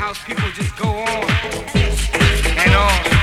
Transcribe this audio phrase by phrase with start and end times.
[0.00, 1.24] house people just go on
[2.56, 3.19] and on.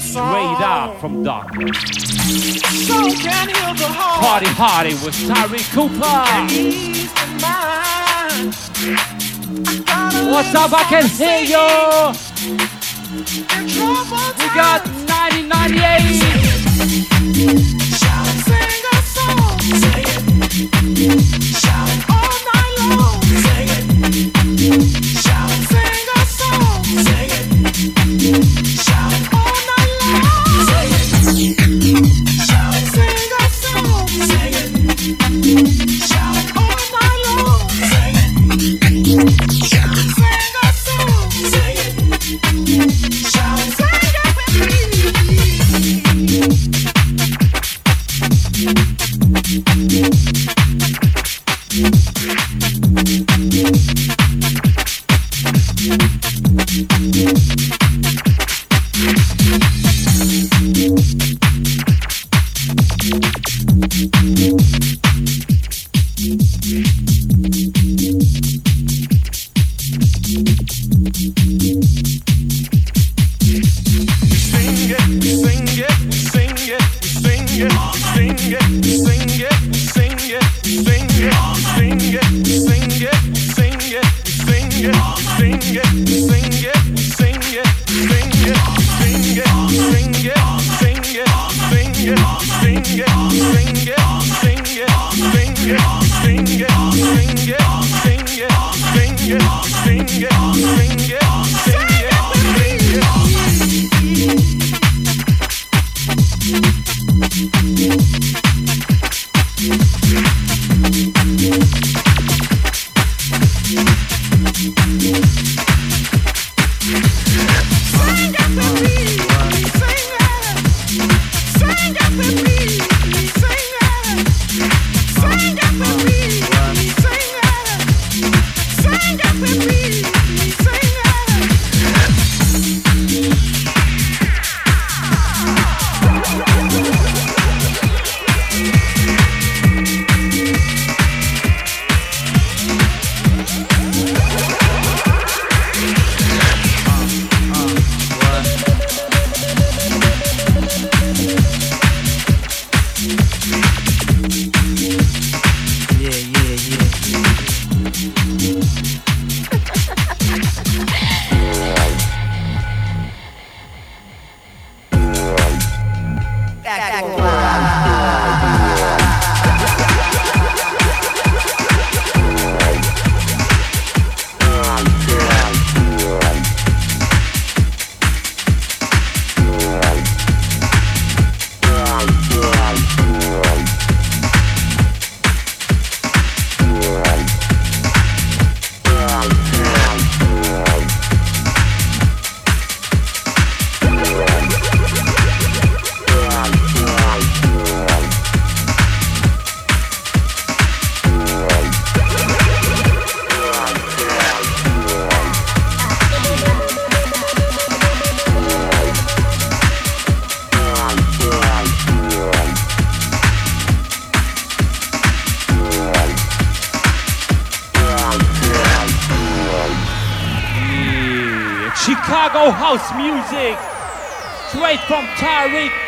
[0.00, 1.76] straight out from darkness.
[2.86, 3.10] So
[4.20, 6.24] Party Hardy with Tyree Cooper.
[10.30, 10.72] What's up?
[10.72, 11.66] I can hear you.
[14.38, 17.79] We got 1998.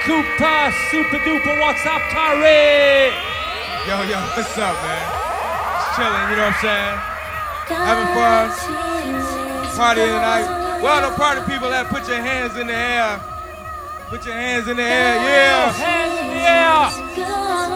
[0.04, 0.72] Cooper.
[0.90, 1.54] Super duper.
[1.60, 3.12] What's up, Tariq?
[3.86, 5.06] Yo, yo, what's up, man?
[5.78, 6.98] Just chilling, you know what I'm saying?
[7.70, 8.46] Having fun.
[9.76, 10.80] Party tonight.
[10.82, 13.20] Well, the party people that put your hands in the air.
[14.08, 15.72] Put your hands in the air, yeah.
[15.72, 17.71] Hands in the air.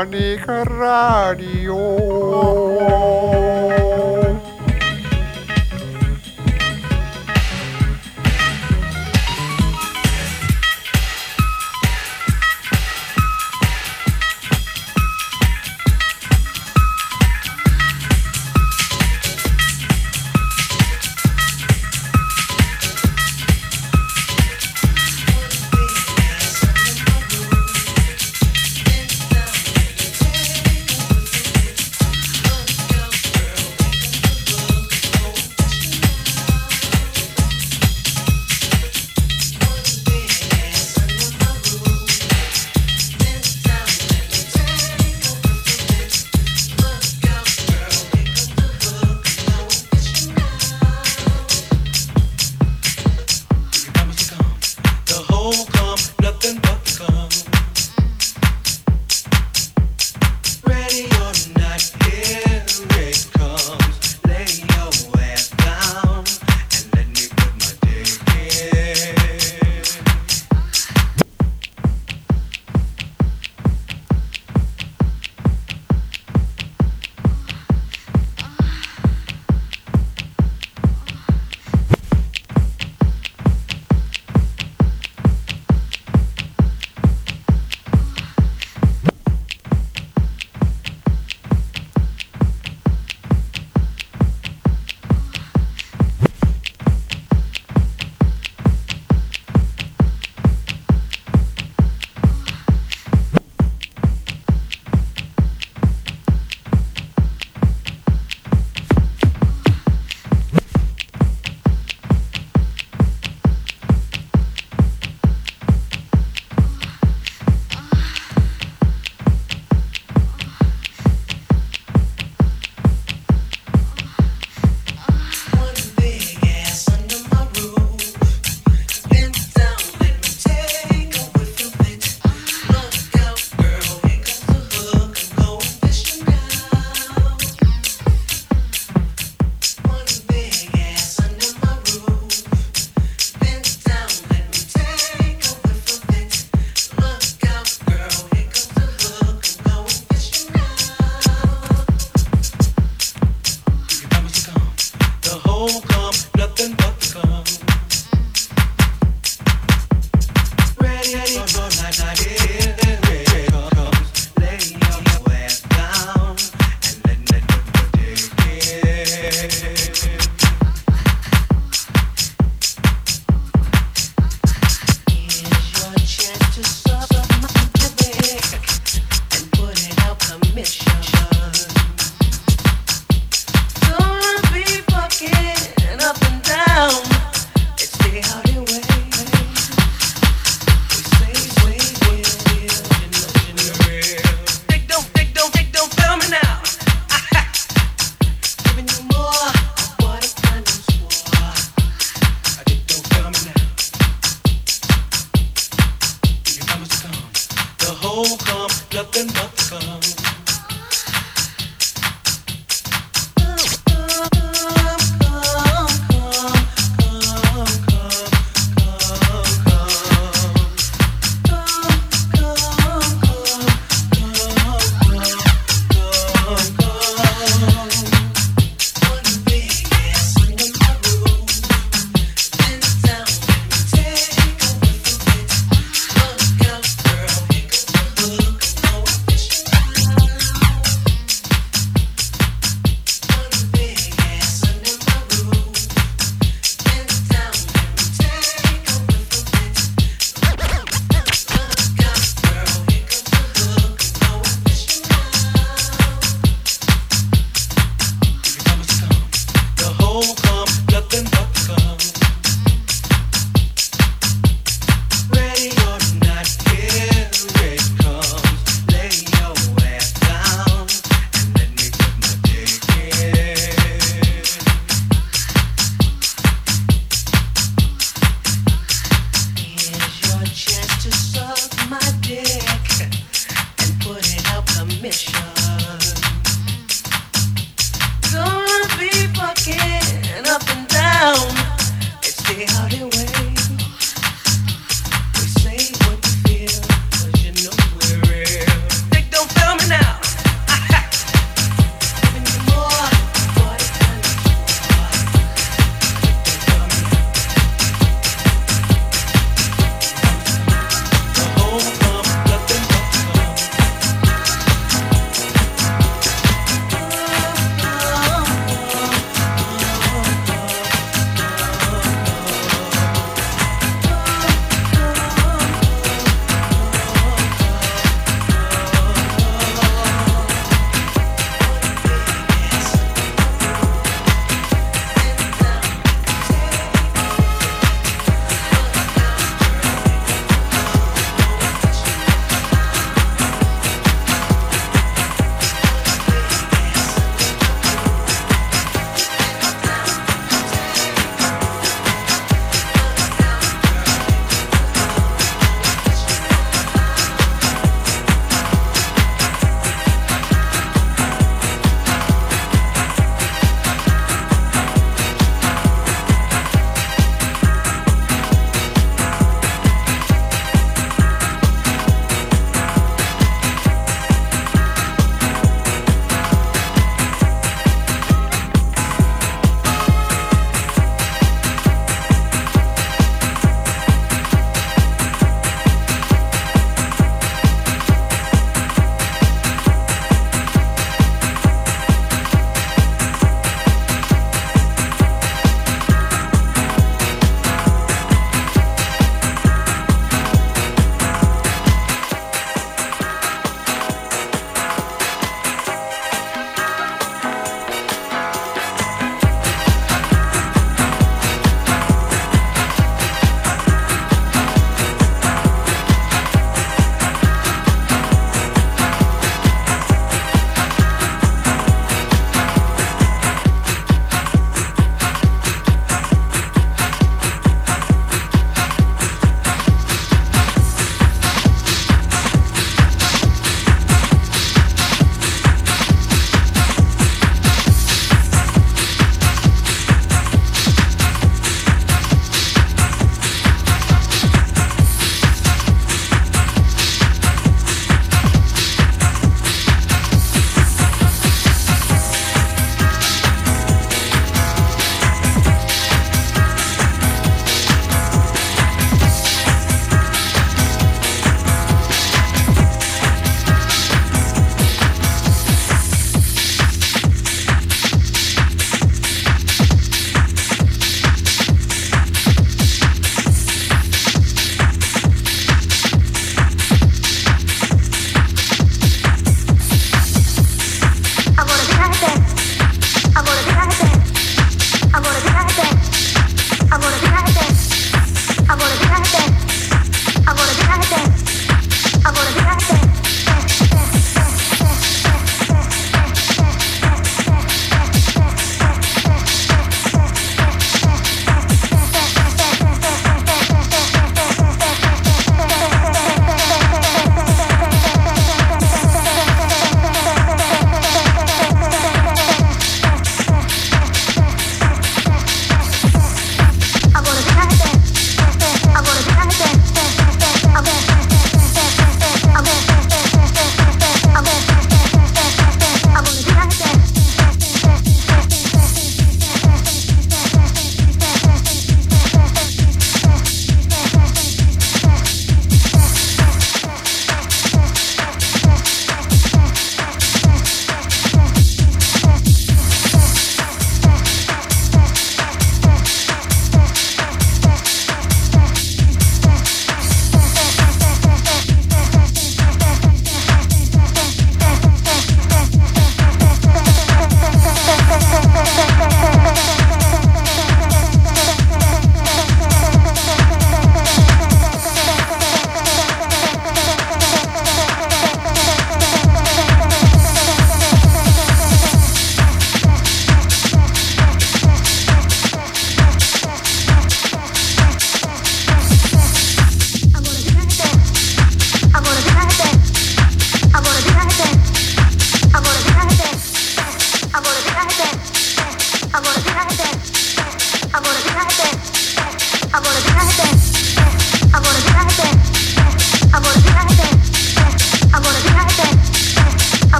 [0.00, 1.76] Sonic Radio.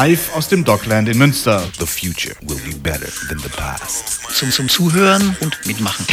[0.00, 1.60] Live aus dem Dockland in Münster.
[1.80, 4.20] The future will be better than the past.
[4.32, 6.06] Zum, zum Zuhören und mitmachen.